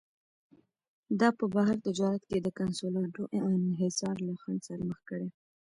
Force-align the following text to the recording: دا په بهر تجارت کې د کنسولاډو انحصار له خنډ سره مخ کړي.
دا 1.19 1.29
په 1.39 1.45
بهر 1.55 1.75
تجارت 1.87 2.21
کې 2.29 2.37
د 2.41 2.47
کنسولاډو 2.59 3.23
انحصار 3.63 4.15
له 4.27 4.33
خنډ 4.41 4.61
سره 4.69 4.81
مخ 4.89 4.99
کړي. 5.09 5.29